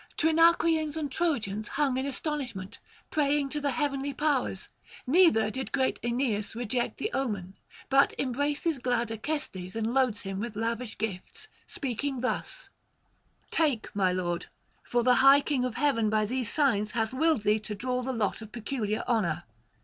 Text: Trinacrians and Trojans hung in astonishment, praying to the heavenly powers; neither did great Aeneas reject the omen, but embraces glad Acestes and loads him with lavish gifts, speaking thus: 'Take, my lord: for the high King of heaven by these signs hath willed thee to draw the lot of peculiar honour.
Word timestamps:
Trinacrians 0.17 0.97
and 0.97 1.11
Trojans 1.11 1.67
hung 1.67 1.95
in 1.95 2.07
astonishment, 2.07 2.79
praying 3.11 3.49
to 3.49 3.61
the 3.61 3.69
heavenly 3.69 4.13
powers; 4.15 4.67
neither 5.05 5.51
did 5.51 5.71
great 5.71 5.99
Aeneas 6.03 6.55
reject 6.55 6.97
the 6.97 7.11
omen, 7.13 7.53
but 7.87 8.15
embraces 8.17 8.79
glad 8.79 9.11
Acestes 9.11 9.75
and 9.75 9.93
loads 9.93 10.23
him 10.23 10.39
with 10.39 10.55
lavish 10.55 10.97
gifts, 10.97 11.49
speaking 11.67 12.21
thus: 12.21 12.69
'Take, 13.51 13.95
my 13.95 14.11
lord: 14.11 14.47
for 14.83 15.03
the 15.03 15.13
high 15.21 15.39
King 15.41 15.63
of 15.65 15.75
heaven 15.75 16.09
by 16.09 16.25
these 16.25 16.49
signs 16.51 16.93
hath 16.93 17.13
willed 17.13 17.43
thee 17.43 17.59
to 17.59 17.75
draw 17.75 18.01
the 18.01 18.11
lot 18.11 18.41
of 18.41 18.51
peculiar 18.51 19.03
honour. 19.07 19.43